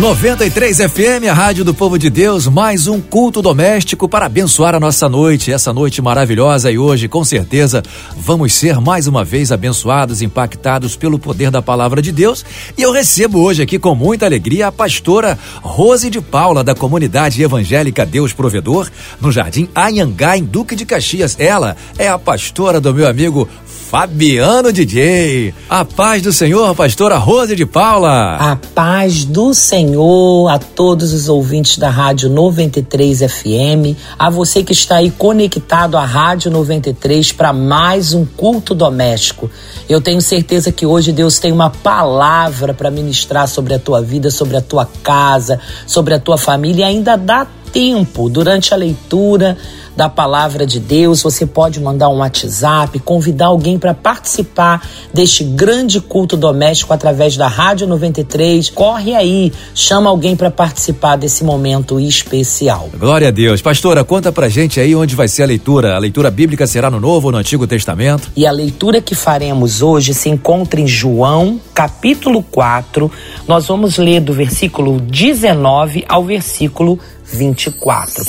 [0.00, 4.80] 93 FM, a rádio do povo de Deus, mais um culto doméstico para abençoar a
[4.80, 7.82] nossa noite, essa noite maravilhosa e hoje, com certeza,
[8.16, 12.42] vamos ser mais uma vez abençoados, impactados pelo poder da palavra de Deus.
[12.78, 17.42] E eu recebo hoje aqui com muita alegria a pastora Rose de Paula, da comunidade
[17.42, 18.90] evangélica Deus Provedor,
[19.20, 21.36] no Jardim Anhangá, em Duque de Caxias.
[21.38, 23.46] Ela é a pastora do meu amigo
[23.90, 25.52] Fabiano DJ.
[25.68, 28.36] A paz do Senhor, pastora Rose de Paula.
[28.36, 34.72] A paz do Senhor a todos os ouvintes da Rádio 93 FM, a você que
[34.72, 39.50] está aí conectado à Rádio 93 para mais um culto doméstico.
[39.88, 44.30] Eu tenho certeza que hoje Deus tem uma palavra para ministrar sobre a tua vida,
[44.30, 49.56] sobre a tua casa, sobre a tua família e ainda dá tempo durante a leitura
[50.00, 56.00] da palavra de Deus, você pode mandar um WhatsApp, convidar alguém para participar deste grande
[56.00, 58.70] culto doméstico através da Rádio 93.
[58.70, 62.88] Corre aí, chama alguém para participar desse momento especial.
[62.98, 63.60] Glória a Deus.
[63.60, 65.94] Pastora, conta pra gente aí onde vai ser a leitura.
[65.94, 68.30] A leitura bíblica será no Novo ou no Antigo Testamento?
[68.34, 73.12] E a leitura que faremos hoje se encontra em João, capítulo 4.
[73.46, 76.98] Nós vamos ler do versículo 19 ao versículo
[77.32, 78.24] 24.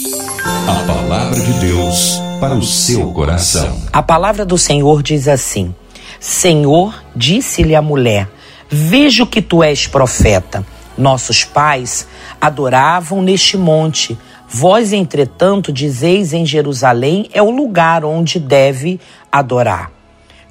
[0.67, 3.81] A palavra de Deus para o seu coração.
[3.91, 5.73] A palavra do Senhor diz assim:
[6.19, 8.29] Senhor, disse-lhe a mulher:
[8.69, 10.65] Vejo que tu és profeta.
[10.97, 12.07] Nossos pais
[12.39, 14.17] adoravam neste monte.
[14.47, 18.99] Vós, entretanto, dizeis em Jerusalém é o lugar onde deve
[19.31, 19.91] adorar.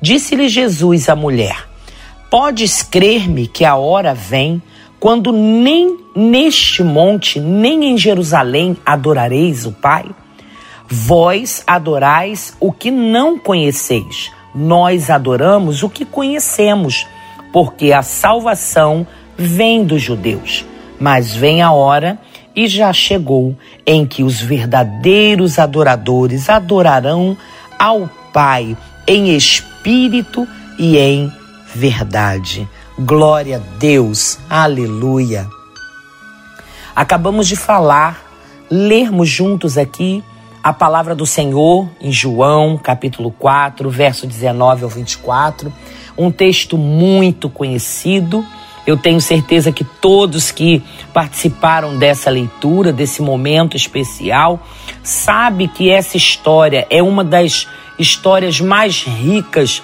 [0.02, 1.68] Disse-lhe Jesus à mulher:
[2.30, 4.60] Podes crer-me que a hora vem
[5.00, 10.04] quando nem neste monte, nem em Jerusalém adorareis o Pai?
[10.86, 17.06] Vós adorais o que não conheceis, nós adoramos o que conhecemos,
[17.52, 20.66] porque a salvação vem dos judeus.
[21.00, 22.18] Mas vem a hora,
[22.54, 27.36] e já chegou, em que os verdadeiros adoradores adorarão
[27.78, 28.76] ao Pai
[29.06, 30.46] em espírito
[30.78, 31.32] e em
[31.74, 32.68] verdade.
[33.02, 35.48] Glória a Deus, aleluia.
[36.94, 38.22] Acabamos de falar,
[38.70, 40.22] lermos juntos aqui
[40.62, 45.72] a palavra do Senhor em João, capítulo 4, verso 19 ao 24,
[46.18, 48.44] um texto muito conhecido.
[48.86, 50.82] Eu tenho certeza que todos que
[51.14, 54.60] participaram dessa leitura, desse momento especial,
[55.02, 57.66] sabe que essa história é uma das
[57.98, 59.82] histórias mais ricas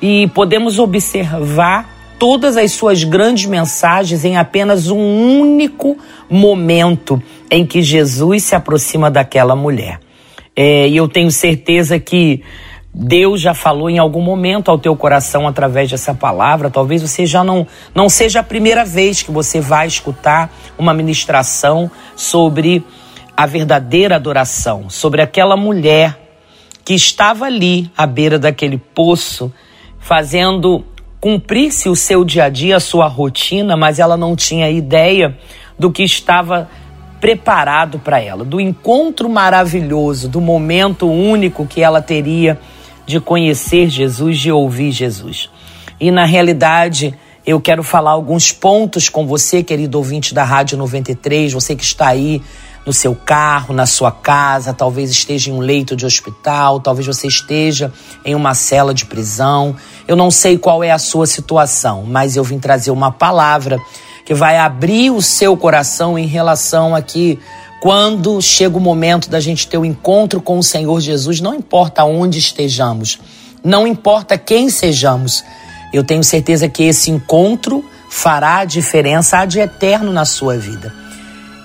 [0.00, 5.96] e podemos observar todas as suas grandes mensagens em apenas um único
[6.28, 10.00] momento em que Jesus se aproxima daquela mulher.
[10.56, 12.42] É, e eu tenho certeza que
[12.94, 16.70] Deus já falou em algum momento ao teu coração através dessa palavra.
[16.70, 21.90] Talvez você já não, não seja a primeira vez que você vai escutar uma ministração
[22.14, 22.84] sobre
[23.36, 26.20] a verdadeira adoração, sobre aquela mulher
[26.84, 29.52] que estava ali à beira daquele poço,
[29.98, 30.84] fazendo
[31.24, 35.34] cumprir-se o seu dia a dia, a sua rotina, mas ela não tinha ideia
[35.78, 36.68] do que estava
[37.18, 42.60] preparado para ela, do encontro maravilhoso, do momento único que ela teria
[43.06, 45.48] de conhecer Jesus, de ouvir Jesus.
[45.98, 47.14] E na realidade,
[47.46, 52.08] eu quero falar alguns pontos com você, querido ouvinte da Rádio 93, você que está
[52.08, 52.42] aí
[52.86, 57.26] no seu carro, na sua casa, talvez esteja em um leito de hospital, talvez você
[57.26, 57.92] esteja
[58.24, 59.74] em uma cela de prisão.
[60.06, 63.80] Eu não sei qual é a sua situação, mas eu vim trazer uma palavra
[64.24, 67.38] que vai abrir o seu coração em relação a que
[67.80, 71.54] quando chega o momento da gente ter o um encontro com o Senhor Jesus, não
[71.54, 73.18] importa onde estejamos,
[73.62, 75.44] não importa quem sejamos,
[75.92, 81.03] eu tenho certeza que esse encontro fará a diferença de eterno na sua vida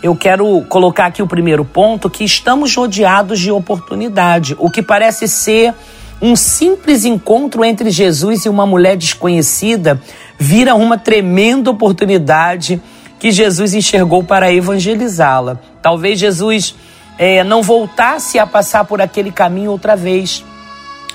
[0.01, 4.55] eu quero colocar aqui o primeiro ponto que estamos rodeados de oportunidade.
[4.57, 5.73] O que parece ser
[6.21, 10.01] um simples encontro entre Jesus e uma mulher desconhecida
[10.37, 12.81] vira uma tremenda oportunidade
[13.19, 15.59] que Jesus enxergou para evangelizá-la.
[15.81, 16.75] Talvez Jesus
[17.17, 20.43] é, não voltasse a passar por aquele caminho outra vez,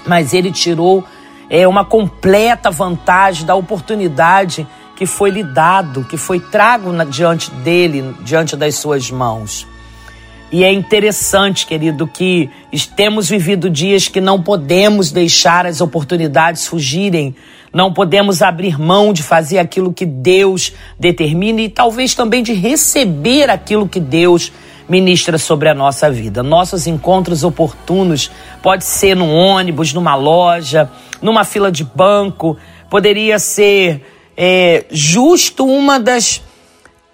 [0.06, 1.02] mas ele tirou
[1.48, 7.50] é, uma completa vantagem da oportunidade que foi lhe dado, que foi trago na, diante
[7.50, 9.66] dele, diante das suas mãos.
[10.52, 12.48] E é interessante, querido, que
[12.94, 17.34] temos vivido dias que não podemos deixar as oportunidades fugirem,
[17.72, 23.50] não podemos abrir mão de fazer aquilo que Deus determina e talvez também de receber
[23.50, 24.52] aquilo que Deus
[24.88, 26.40] ministra sobre a nossa vida.
[26.40, 28.30] Nossos encontros oportunos
[28.62, 30.88] pode ser num ônibus, numa loja,
[31.20, 32.56] numa fila de banco,
[32.88, 36.42] poderia ser é, justo uma das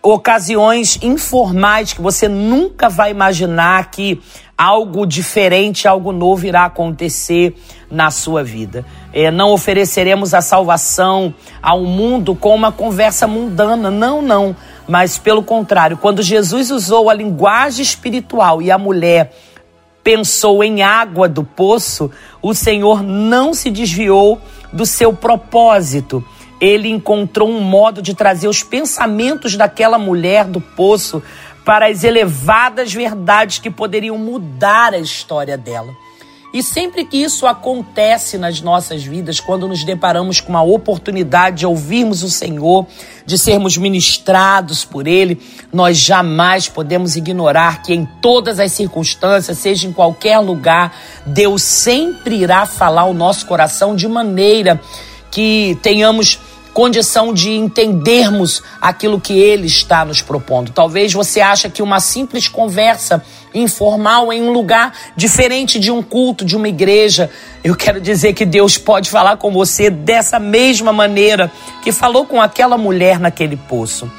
[0.02, 4.20] ocasiões informais que você nunca vai imaginar que
[4.56, 7.54] algo diferente, algo novo irá acontecer
[7.90, 8.84] na sua vida.
[9.12, 14.56] É, não ofereceremos a salvação ao mundo com uma conversa mundana, não, não.
[14.88, 19.34] Mas pelo contrário, quando Jesus usou a linguagem espiritual e a mulher
[20.02, 24.40] pensou em água do poço, o Senhor não se desviou
[24.72, 26.24] do seu propósito
[26.60, 31.22] ele encontrou um modo de trazer os pensamentos daquela mulher do poço
[31.64, 35.94] para as elevadas verdades que poderiam mudar a história dela.
[36.52, 41.66] E sempre que isso acontece nas nossas vidas, quando nos deparamos com uma oportunidade de
[41.66, 42.88] ouvirmos o Senhor,
[43.24, 45.40] de sermos ministrados por Ele,
[45.72, 50.92] nós jamais podemos ignorar que em todas as circunstâncias, seja em qualquer lugar,
[51.24, 54.80] Deus sempre irá falar o nosso coração de maneira
[55.30, 56.40] que tenhamos
[56.72, 60.72] condição de entendermos aquilo que ele está nos propondo.
[60.72, 63.22] Talvez você ache que uma simples conversa
[63.52, 67.30] informal em um lugar diferente de um culto, de uma igreja,
[67.62, 71.50] eu quero dizer que Deus pode falar com você dessa mesma maneira
[71.82, 74.10] que falou com aquela mulher naquele poço.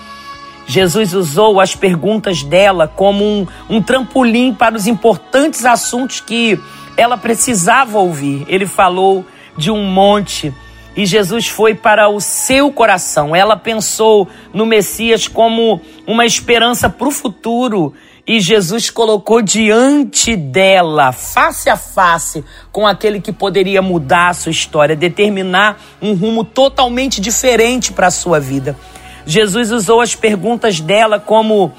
[0.68, 6.60] Jesus usou as perguntas dela como um, um trampolim para os importantes assuntos que
[6.96, 8.46] ela precisava ouvir.
[8.48, 9.26] Ele falou
[9.58, 10.54] de um monte
[10.96, 13.36] e Jesus foi para o seu coração.
[13.36, 17.94] Ela pensou no Messias como uma esperança para o futuro
[18.28, 24.52] e Jesus colocou diante dela, face a face, com aquele que poderia mudar a sua
[24.52, 28.78] história, determinar um rumo totalmente diferente para a sua vida.
[29.26, 31.74] Jesus usou as perguntas dela como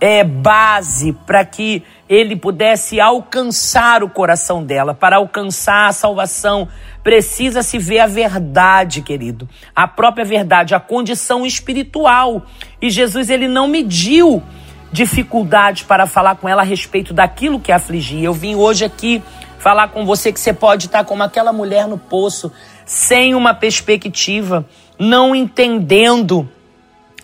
[0.00, 4.94] é, base para que ele pudesse alcançar o coração dela.
[4.94, 6.68] Para alcançar a salvação,
[7.02, 9.48] precisa se ver a verdade, querido.
[9.74, 12.42] A própria verdade, a condição espiritual.
[12.80, 14.42] E Jesus, ele não mediu
[14.90, 18.24] dificuldade para falar com ela a respeito daquilo que afligia.
[18.24, 19.22] Eu vim hoje aqui
[19.58, 22.50] falar com você que você pode estar como aquela mulher no poço,
[22.86, 24.64] sem uma perspectiva,
[24.98, 26.48] não entendendo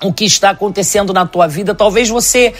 [0.02, 1.75] o que está acontecendo na tua vida.
[1.75, 2.52] Talvez você,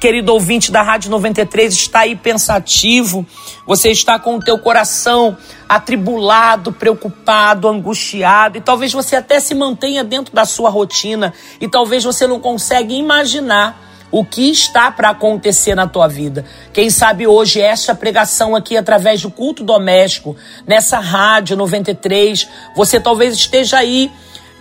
[0.00, 3.26] querido ouvinte da Rádio 93, está aí pensativo,
[3.66, 5.36] você está com o teu coração
[5.68, 12.04] atribulado, preocupado, angustiado, e talvez você até se mantenha dentro da sua rotina, e talvez
[12.04, 16.44] você não consegue imaginar o que está para acontecer na tua vida.
[16.74, 20.36] Quem sabe hoje esta pregação aqui através do culto doméstico,
[20.66, 22.46] nessa rádio 93,
[22.76, 24.12] você talvez esteja aí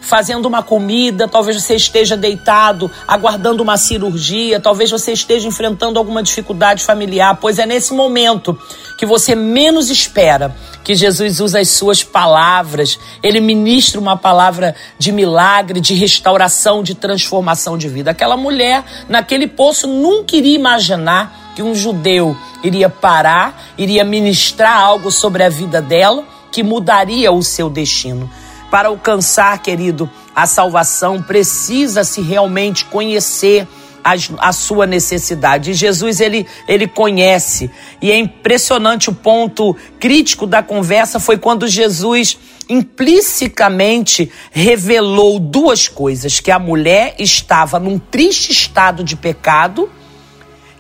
[0.02, 6.24] fazendo uma comida, talvez você esteja deitado, aguardando uma cirurgia, talvez você esteja enfrentando alguma
[6.24, 8.60] dificuldade familiar, pois é nesse momento
[8.98, 10.54] que você menos espera
[10.84, 16.96] que Jesus usa as suas palavras, ele ministra uma palavra de milagre, de restauração, de
[16.96, 18.12] transformação de vida.
[18.12, 25.12] Aquela mulher naquele poço nunca iria imaginar que um judeu iria parar, iria ministrar algo
[25.12, 28.30] sobre a vida dela que mudaria o seu destino.
[28.72, 33.68] Para alcançar, querido, a salvação, precisa-se realmente conhecer
[34.04, 35.72] a, a, sua necessidade.
[35.72, 37.70] E Jesus, ele, ele conhece.
[38.02, 42.38] E é impressionante o ponto crítico da conversa foi quando Jesus
[42.70, 49.90] implicitamente revelou duas coisas: que a mulher estava num triste estado de pecado,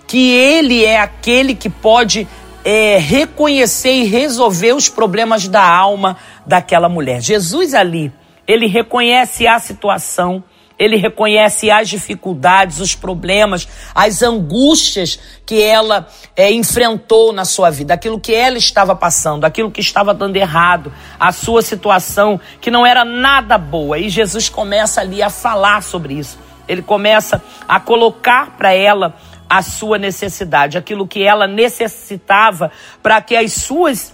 [0.07, 2.27] que ele é aquele que pode
[2.63, 7.21] é, reconhecer e resolver os problemas da alma daquela mulher.
[7.21, 8.11] Jesus ali,
[8.47, 10.43] ele reconhece a situação,
[10.77, 17.93] ele reconhece as dificuldades, os problemas, as angústias que ela é, enfrentou na sua vida,
[17.93, 22.83] aquilo que ela estava passando, aquilo que estava dando errado, a sua situação que não
[22.83, 23.99] era nada boa.
[23.99, 26.39] E Jesus começa ali a falar sobre isso.
[26.67, 29.15] Ele começa a colocar para ela
[29.51, 32.71] a sua necessidade, aquilo que ela necessitava
[33.03, 34.13] para que as suas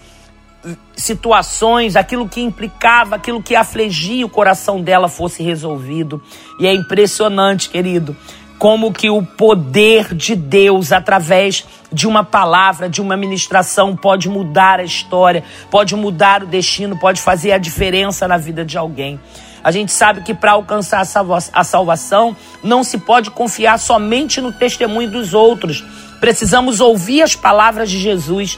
[0.96, 6.20] situações, aquilo que implicava, aquilo que afligia o coração dela fosse resolvido.
[6.60, 8.18] E é impressionante, querido,
[8.58, 11.64] como que o poder de Deus através
[11.94, 17.22] de uma palavra, de uma ministração pode mudar a história, pode mudar o destino, pode
[17.22, 19.20] fazer a diferença na vida de alguém.
[19.68, 21.06] A gente sabe que para alcançar
[21.52, 25.84] a salvação não se pode confiar somente no testemunho dos outros.
[26.22, 28.58] Precisamos ouvir as palavras de Jesus.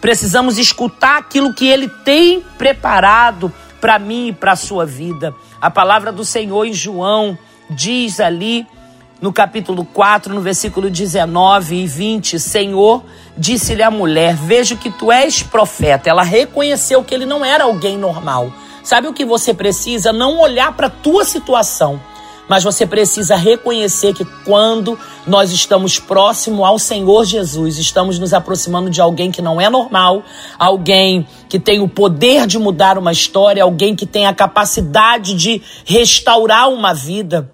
[0.00, 5.34] Precisamos escutar aquilo que ele tem preparado para mim e para a sua vida.
[5.60, 7.36] A palavra do Senhor em João
[7.68, 8.64] diz ali
[9.20, 13.04] no capítulo 4, no versículo 19 e 20, Senhor
[13.36, 16.08] disse-lhe a mulher: Vejo que tu és profeta.
[16.08, 18.52] Ela reconheceu que ele não era alguém normal.
[18.82, 20.12] Sabe o que você precisa?
[20.12, 22.00] Não olhar para a tua situação,
[22.48, 28.90] mas você precisa reconhecer que quando nós estamos próximo ao Senhor Jesus, estamos nos aproximando
[28.90, 30.24] de alguém que não é normal,
[30.58, 35.62] alguém que tem o poder de mudar uma história, alguém que tem a capacidade de
[35.84, 37.52] restaurar uma vida.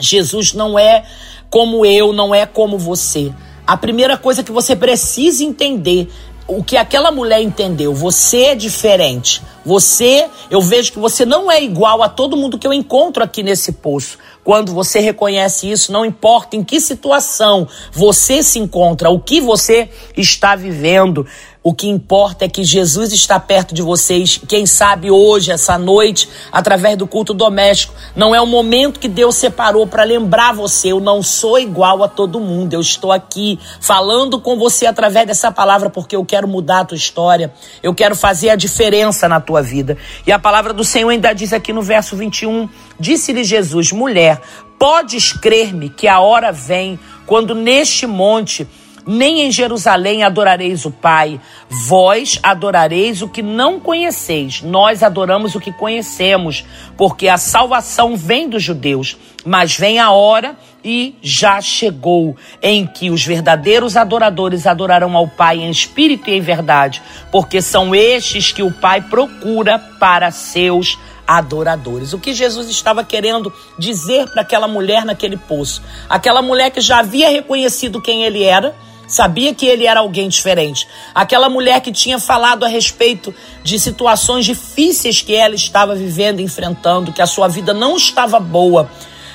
[0.00, 1.04] Jesus não é
[1.48, 3.32] como eu, não é como você.
[3.64, 6.08] A primeira coisa que você precisa entender
[6.46, 9.42] o que aquela mulher entendeu, você é diferente.
[9.64, 13.42] Você, eu vejo que você não é igual a todo mundo que eu encontro aqui
[13.42, 14.18] nesse poço.
[14.42, 19.88] Quando você reconhece isso, não importa em que situação você se encontra, o que você
[20.14, 21.26] está vivendo,
[21.66, 24.38] o que importa é que Jesus está perto de vocês.
[24.46, 29.36] Quem sabe hoje, essa noite, através do culto doméstico, não é o momento que Deus
[29.36, 32.74] separou para lembrar você: eu não sou igual a todo mundo.
[32.74, 36.98] Eu estou aqui falando com você através dessa palavra porque eu quero mudar a tua
[36.98, 37.50] história.
[37.82, 39.96] Eu quero fazer a diferença na tua vida.
[40.26, 42.68] E a palavra do Senhor ainda diz aqui no verso 21:
[43.00, 44.38] Disse-lhe Jesus, mulher,
[44.78, 48.68] podes crer-me que a hora vem quando neste monte
[49.06, 51.40] nem em Jerusalém adorareis o Pai.
[51.68, 54.62] Vós adorareis o que não conheceis.
[54.62, 56.64] Nós adoramos o que conhecemos,
[56.96, 59.16] porque a salvação vem dos judeus.
[59.44, 65.58] Mas vem a hora e já chegou em que os verdadeiros adoradores adorarão ao Pai
[65.58, 72.12] em espírito e em verdade, porque são estes que o Pai procura para seus adoradores.
[72.12, 75.82] O que Jesus estava querendo dizer para aquela mulher naquele poço?
[76.08, 78.74] Aquela mulher que já havia reconhecido quem ele era,
[79.06, 80.88] Sabia que ele era alguém diferente.
[81.14, 87.12] Aquela mulher que tinha falado a respeito de situações difíceis que ela estava vivendo, enfrentando,
[87.12, 88.90] que a sua vida não estava boa.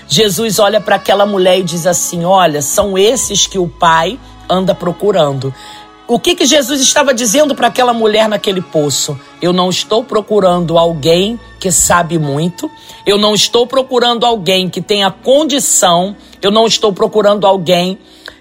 [0.08, 4.74] Jesus olha para aquela mulher e diz assim: Olha, são esses que o Pai anda
[4.74, 5.54] procurando.
[6.08, 9.20] O que, que Jesus estava dizendo para aquela mulher naquele poço?
[9.40, 12.72] Eu não estou procurando alguém que sabe muito,
[13.06, 18.00] eu não estou procurando alguém que tenha condição, eu não estou procurando alguém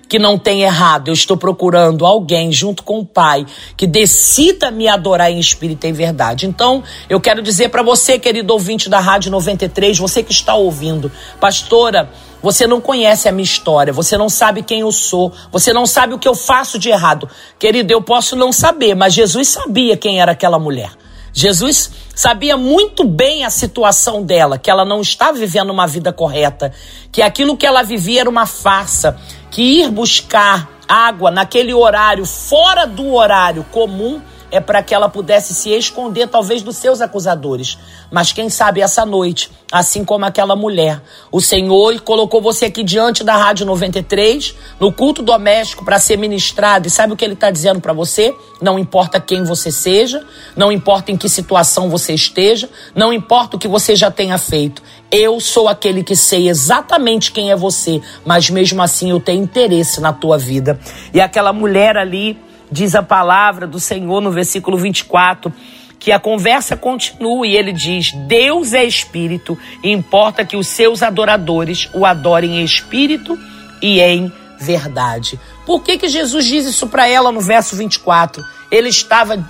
[0.08, 1.08] que não tem errado.
[1.08, 3.44] Eu estou procurando alguém junto com o Pai
[3.76, 6.46] que decida me adorar em espírito e em verdade.
[6.46, 11.12] Então, eu quero dizer para você, querido ouvinte da Rádio 93, você que está ouvindo,
[11.38, 12.10] pastora,
[12.42, 16.14] você não conhece a minha história, você não sabe quem eu sou, você não sabe
[16.14, 17.28] o que eu faço de errado.
[17.58, 20.90] Querido, eu posso não saber, mas Jesus sabia quem era aquela mulher.
[21.32, 26.72] Jesus sabia muito bem a situação dela, que ela não estava vivendo uma vida correta,
[27.12, 29.16] que aquilo que ela vivia era uma farsa,
[29.52, 34.20] que ir buscar água naquele horário, fora do horário comum,
[34.50, 37.78] é para que ela pudesse se esconder, talvez, dos seus acusadores.
[38.11, 43.23] Mas quem sabe essa noite, assim como aquela mulher, o Senhor colocou você aqui diante
[43.23, 46.87] da Rádio 93, no culto doméstico, para ser ministrado.
[46.87, 48.35] E sabe o que ele está dizendo para você?
[48.61, 50.25] Não importa quem você seja,
[50.57, 54.83] não importa em que situação você esteja, não importa o que você já tenha feito.
[55.11, 60.00] Eu sou aquele que sei exatamente quem é você, mas mesmo assim eu tenho interesse
[60.00, 60.78] na tua vida.
[61.12, 62.38] E aquela mulher ali
[62.70, 65.52] diz a palavra do Senhor no versículo 24,
[65.98, 71.02] que a conversa continua e ele diz: Deus é espírito e importa que os seus
[71.02, 73.38] adoradores o adorem em espírito
[73.82, 75.38] e em verdade.
[75.66, 78.44] Por que, que Jesus diz isso para ela no verso 24?
[78.70, 79.48] Ele estava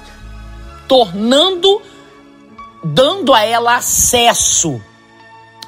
[0.86, 1.82] tornando,
[2.82, 4.80] dando a ela acesso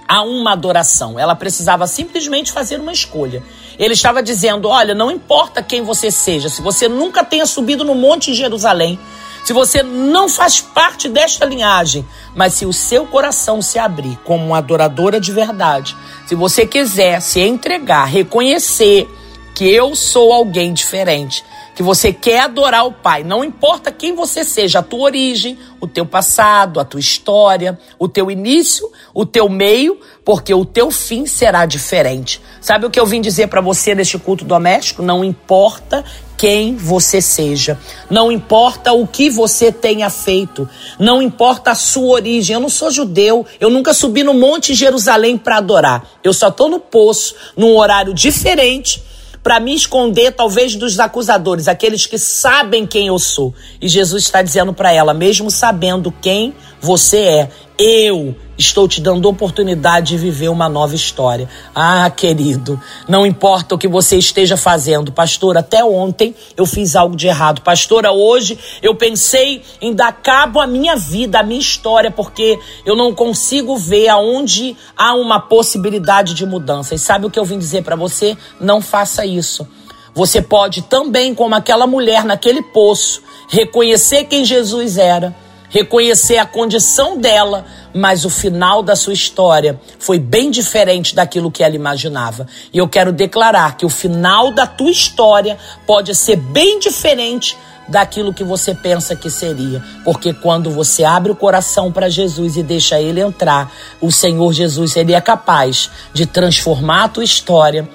[0.08, 1.18] a uma adoração.
[1.18, 3.42] Ela precisava simplesmente fazer uma escolha.
[3.80, 7.94] Ele estava dizendo: olha, não importa quem você seja, se você nunca tenha subido no
[7.94, 9.00] Monte Jerusalém,
[9.42, 12.06] se você não faz parte desta linhagem,
[12.36, 15.96] mas se o seu coração se abrir como uma adoradora de verdade,
[16.26, 19.08] se você quiser se entregar, reconhecer
[19.54, 21.42] que eu sou alguém diferente,
[21.74, 25.86] que você quer adorar o Pai, não importa quem você seja, a tua origem, o
[25.86, 31.26] teu passado, a tua história, o teu início, o teu meio, porque o teu fim
[31.26, 32.40] será diferente.
[32.60, 35.02] Sabe o que eu vim dizer para você neste culto doméstico?
[35.02, 36.04] Não importa
[36.36, 42.54] quem você seja, não importa o que você tenha feito, não importa a sua origem.
[42.54, 46.06] Eu não sou judeu, eu nunca subi no Monte Jerusalém para adorar.
[46.24, 49.09] Eu só estou no poço, num horário diferente
[49.42, 53.54] para me esconder talvez dos acusadores, aqueles que sabem quem eu sou.
[53.80, 57.50] E Jesus está dizendo para ela, mesmo sabendo quem você é,
[57.82, 61.48] eu estou te dando oportunidade de viver uma nova história.
[61.74, 67.16] Ah, querido, não importa o que você esteja fazendo, pastor, até ontem eu fiz algo
[67.16, 67.62] de errado.
[67.62, 72.94] Pastora, hoje eu pensei em dar cabo à minha vida, à minha história, porque eu
[72.94, 76.94] não consigo ver aonde há uma possibilidade de mudança.
[76.94, 78.36] E sabe o que eu vim dizer para você?
[78.60, 79.66] Não faça isso.
[80.14, 85.34] Você pode também, como aquela mulher naquele poço, reconhecer quem Jesus era
[85.70, 91.62] reconhecer a condição dela, mas o final da sua história foi bem diferente daquilo que
[91.62, 92.46] ela imaginava.
[92.72, 97.56] E eu quero declarar que o final da tua história pode ser bem diferente
[97.88, 102.62] daquilo que você pensa que seria, porque quando você abre o coração para Jesus e
[102.62, 107.88] deixa ele entrar, o Senhor Jesus ele é capaz de transformar a tua história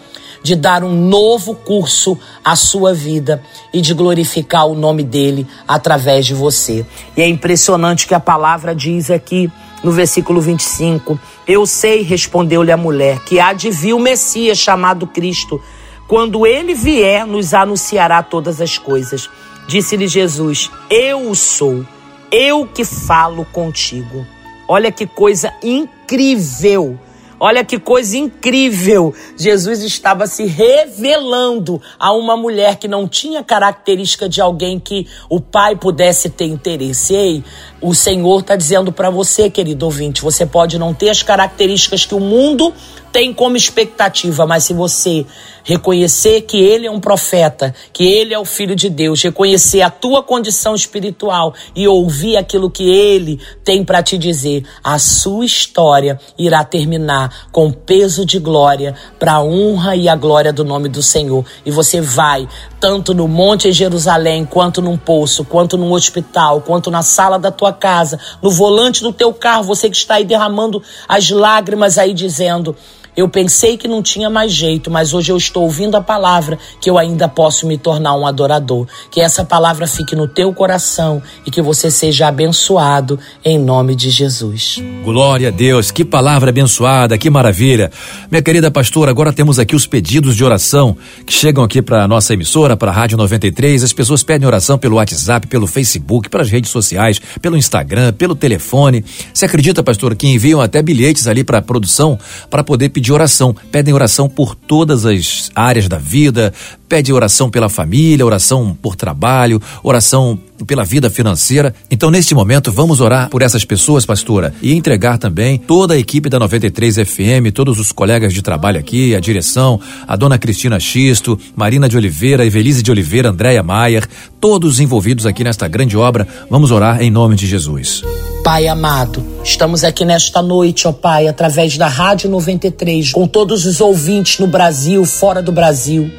[0.46, 3.42] de dar um novo curso à sua vida
[3.74, 6.86] e de glorificar o nome dele através de você.
[7.18, 9.52] E é impressionante que a palavra diz aqui
[9.84, 15.08] no versículo 25: Eu sei, respondeu-lhe a mulher, que há de vir o Messias chamado
[15.08, 15.60] Cristo.
[16.08, 19.28] Quando ele vier, nos anunciará todas as coisas.
[19.68, 21.84] Disse-lhe Jesus: Eu o sou,
[22.32, 24.28] eu que falo contigo.
[24.68, 27.00] Olha que coisa incrível
[27.40, 29.14] Olha que coisa incrível!
[29.38, 35.42] Jesus estava se revelando a uma mulher que não tinha característica de alguém que o
[35.42, 37.14] pai pudesse ter interesse.
[37.14, 37.44] Ei,
[37.82, 42.16] o Senhor está dizendo para você, querido ouvinte, você pode não ter as características que
[42.16, 42.74] o mundo
[43.16, 45.26] tem como expectativa, mas se você
[45.64, 49.90] reconhecer que ele é um profeta, que ele é o filho de Deus, reconhecer a
[49.90, 56.20] tua condição espiritual e ouvir aquilo que ele tem para te dizer, a sua história
[56.38, 61.02] irá terminar com peso de glória para a honra e a glória do nome do
[61.02, 61.46] Senhor.
[61.66, 62.46] E você vai
[62.82, 67.50] tanto no monte em Jerusalém, quanto num poço, quanto num hospital, quanto na sala da
[67.50, 72.14] tua casa, no volante do teu carro, você que está aí derramando as lágrimas aí
[72.14, 72.76] dizendo:
[73.16, 76.90] eu pensei que não tinha mais jeito, mas hoje eu estou ouvindo a palavra que
[76.90, 78.88] eu ainda posso me tornar um adorador.
[79.10, 84.10] Que essa palavra fique no teu coração e que você seja abençoado em nome de
[84.10, 84.82] Jesus.
[85.04, 87.90] Glória a Deus, que palavra abençoada, que maravilha.
[88.30, 92.08] Minha querida pastora, agora temos aqui os pedidos de oração que chegam aqui para a
[92.08, 93.84] nossa emissora, para a Rádio 93.
[93.84, 99.06] As pessoas pedem oração pelo WhatsApp, pelo Facebook, pelas redes sociais, pelo Instagram, pelo telefone.
[99.34, 103.14] Você acredita, pastor, que enviam até bilhetes ali para a produção para poder pedir de
[103.14, 103.56] oração.
[103.72, 106.52] Pedem oração por todas as áreas da vida,
[106.88, 111.74] pede oração pela família, oração por trabalho, oração pela vida financeira.
[111.92, 116.30] Então, neste momento, vamos orar por essas pessoas, pastora, e entregar também toda a equipe
[116.30, 121.38] da 93 FM, todos os colegas de trabalho aqui, a direção, a dona Cristina Xisto,
[121.56, 124.08] Marina de Oliveira, Evelise de Oliveira, Andréia Maier,
[124.40, 126.28] todos envolvidos aqui nesta grande obra.
[126.50, 128.04] Vamos orar em nome de Jesus.
[128.44, 133.82] Pai amado, estamos aqui nesta noite, ó Pai, através da Rádio 93, com todos os
[133.82, 136.12] ouvintes no Brasil, fora do Brasil.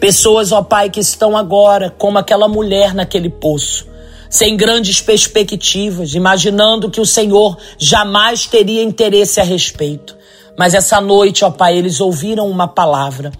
[0.00, 3.86] Pessoas, ó Pai, que estão agora como aquela mulher naquele poço,
[4.30, 10.16] sem grandes perspectivas, imaginando que o Senhor jamais teria interesse a respeito.
[10.58, 13.30] Mas essa noite, ó Pai, eles ouviram uma palavra.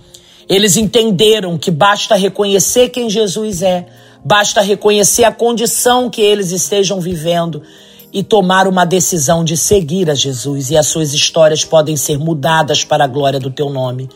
[0.46, 3.86] Eles entenderam que basta reconhecer quem Jesus é,
[4.22, 7.62] basta reconhecer a condição que eles estejam vivendo
[8.12, 12.84] e tomar uma decisão de seguir a Jesus e as suas histórias podem ser mudadas
[12.84, 14.08] para a glória do teu nome.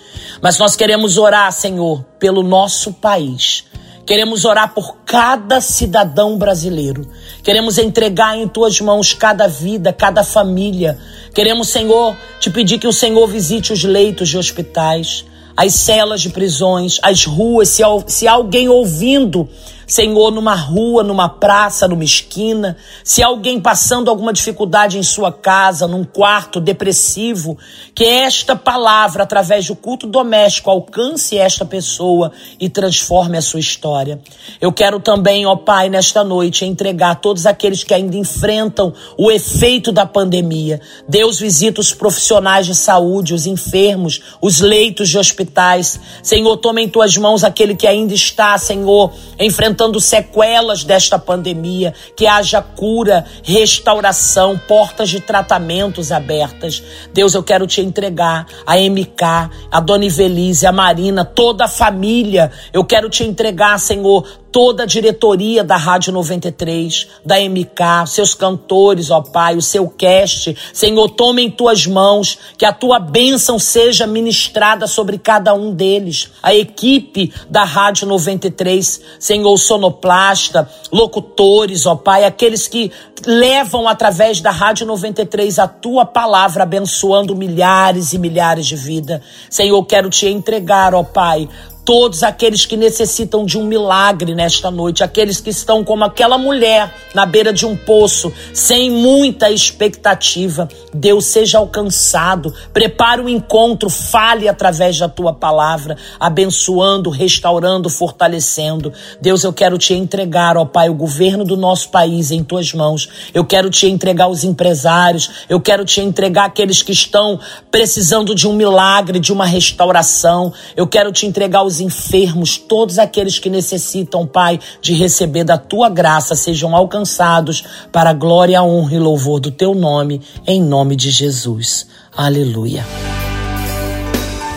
[0.43, 3.65] Mas nós queremos orar, Senhor, pelo nosso país.
[4.07, 7.09] Queremos orar por cada cidadão brasileiro.
[7.43, 10.99] Queremos entregar em tuas mãos cada vida, cada família.
[11.35, 15.25] Queremos, Senhor, te pedir que o Senhor visite os leitos de hospitais,
[15.57, 17.71] as celas de prisões, as ruas.
[17.71, 19.49] Se, se alguém ouvindo
[19.95, 25.87] Senhor, numa rua, numa praça, numa esquina, se alguém passando alguma dificuldade em sua casa,
[25.87, 27.57] num quarto depressivo,
[27.95, 34.19] que esta palavra, através do culto doméstico, alcance esta pessoa e transforme a sua história.
[34.61, 39.93] Eu quero também, ó Pai, nesta noite, entregar todos aqueles que ainda enfrentam o efeito
[39.93, 40.81] da pandemia.
[41.09, 46.01] Deus visita os profissionais de saúde, os enfermos, os leitos de hospitais.
[46.21, 51.95] Senhor, toma em tuas mãos aquele que ainda está, Senhor, enfrentando enfrentando sequelas desta pandemia,
[52.17, 56.83] que haja cura, restauração, portas de tratamentos abertas.
[57.13, 62.51] Deus, eu quero te entregar a MK, a Dona Ivelise, a Marina, toda a família.
[62.73, 69.11] Eu quero te entregar, Senhor, toda a diretoria da Rádio 93, da MK, seus cantores,
[69.11, 70.57] ó Pai, o seu cast.
[70.73, 76.31] Senhor, tome em tuas mãos, que a tua bênção seja ministrada sobre cada um deles.
[76.41, 82.93] A equipe da Rádio 93, Senhor, sonoplasta, locutores, ó Pai, aqueles que
[83.27, 89.21] levam através da Rádio 93 a tua palavra, abençoando milhares e milhares de vidas.
[89.49, 91.49] Senhor, quero te entregar, ó Pai,
[91.85, 96.93] todos aqueles que necessitam de um milagre nesta noite, aqueles que estão como aquela mulher
[97.15, 100.69] na beira de um poço, sem muita expectativa.
[100.93, 108.93] Deus seja alcançado, prepare o um encontro, fale através da tua palavra, abençoando, restaurando, fortalecendo.
[109.21, 113.09] Deus, eu quero te entregar, ó Pai, o governo do nosso país em tuas mãos.
[113.35, 117.39] Eu quero te entregar os empresários, eu quero te entregar aqueles que estão
[117.71, 120.53] precisando de um milagre, de uma restauração.
[120.75, 125.89] Eu quero te entregar os enfermos, todos aqueles que necessitam, Pai, de receber da tua
[125.89, 131.11] graça, sejam alcançados para a glória, honra e louvor do teu nome, em nome de
[131.11, 131.87] Jesus.
[132.17, 133.04] Aleluia.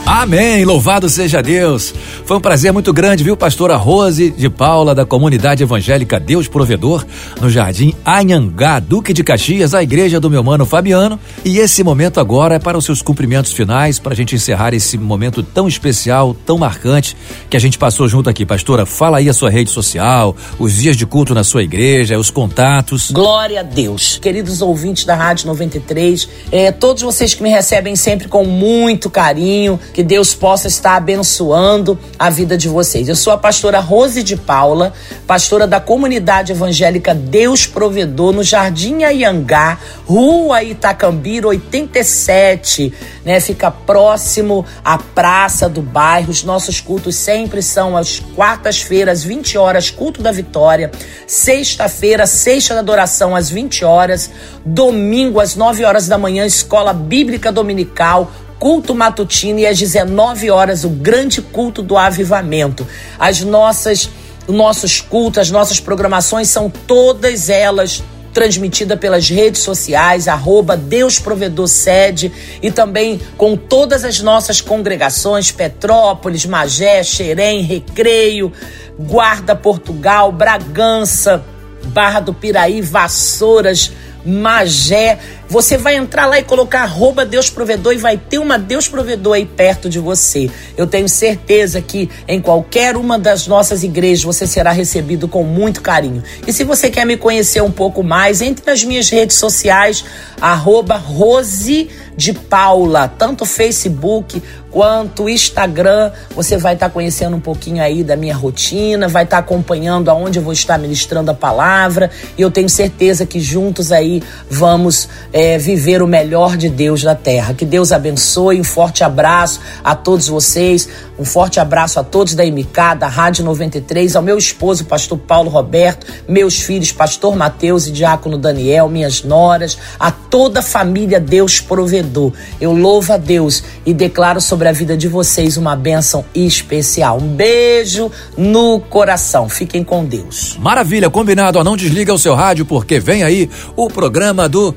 [0.10, 0.64] Amém.
[0.64, 1.94] Louvado seja Deus.
[2.24, 7.06] Foi um prazer muito grande, viu, pastora Rose de Paula, da comunidade evangélica Deus Provedor,
[7.42, 11.20] no Jardim Anhangá, Duque de Caxias, a igreja do meu mano Fabiano.
[11.44, 14.98] E esse momento agora é para os seus cumprimentos finais, para a gente encerrar esse
[14.98, 17.16] momento tão especial, tão marcante
[17.50, 18.46] que a gente passou junto aqui.
[18.46, 22.32] Pastora, fala aí a sua rede social, os dias de culto na sua igreja, os
[22.32, 23.12] contatos.
[23.12, 24.18] Glória a Deus.
[24.22, 29.78] Queridos ouvintes da Rádio 93, é, todos vocês que me recebem sempre com muito carinho,
[29.98, 33.10] que Deus possa estar abençoando a vida de vocês.
[33.10, 34.94] Eu sou a pastora Rose de Paula,
[35.26, 42.94] pastora da comunidade evangélica Deus Provedor, no Jardim Ayangá, Rua Itacambira 87,
[43.26, 43.40] né?
[43.40, 46.30] Fica próximo à praça do bairro.
[46.30, 50.92] Os nossos cultos sempre são às quartas-feiras, 20 horas, culto da vitória.
[51.26, 54.30] Sexta-feira, sexta da adoração, às 20 horas.
[54.64, 60.84] Domingo, às 9 horas da manhã, escola bíblica dominical culto matutino e às 19 horas
[60.84, 62.88] o grande culto do avivamento.
[63.20, 64.10] As nossas
[64.48, 68.02] nossos cultos, as nossas programações são todas elas
[68.34, 75.52] transmitida pelas redes sociais, arroba Deus Provedor Sede e também com todas as nossas congregações,
[75.52, 78.54] Petrópolis, Magé, Xerém, Recreio,
[78.98, 81.44] Guarda Portugal, Bragança,
[81.86, 83.92] Barra do Piraí, Vassouras,
[84.24, 85.18] Magé.
[85.50, 89.36] Você vai entrar lá e colocar arroba Deus Provedor e vai ter uma Deus Provedor
[89.36, 90.50] aí perto de você.
[90.76, 95.82] Eu tenho certeza que em qualquer uma das nossas igrejas você será recebido com muito
[95.82, 96.22] carinho.
[96.46, 100.04] E se você quer me conhecer um pouco mais, entre nas minhas redes sociais,
[100.42, 106.12] arroba Rose de Paula, tanto Facebook quanto Instagram.
[106.36, 110.10] Você vai estar tá conhecendo um pouquinho aí da minha rotina, vai estar tá acompanhando
[110.10, 112.10] aonde eu vou estar ministrando a palavra.
[112.38, 115.08] E eu tenho certeza que juntos aí vamos
[115.38, 117.54] é, viver o melhor de Deus na terra.
[117.54, 118.60] Que Deus abençoe.
[118.60, 120.90] Um forte abraço a todos vocês.
[121.20, 125.50] Um forte abraço a todos da MK, da Rádio 93, ao meu esposo, pastor Paulo
[125.50, 131.60] Roberto, meus filhos, pastor Mateus e diácono Daniel, minhas noras, a toda a família Deus
[131.60, 132.34] provedor.
[132.60, 137.18] Eu louvo a Deus e declaro sobre a vida de vocês uma bênção especial.
[137.18, 139.50] Um beijo no coração.
[139.50, 140.58] Fiquem com Deus.
[140.60, 141.64] Maravilha, combinado.
[141.64, 144.72] Não desliga o seu rádio porque vem aí o programa do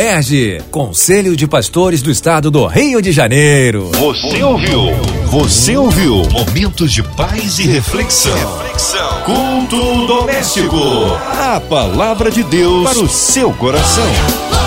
[0.00, 3.90] Comerge, Conselho de Pastores do Estado do Rio de Janeiro.
[3.96, 4.94] Você ouviu?
[5.26, 6.22] Você ouviu?
[6.30, 8.34] Momentos de paz e reflexão.
[8.34, 9.22] reflexão.
[9.24, 10.78] Culto doméstico.
[11.38, 14.59] A palavra de Deus para o seu coração.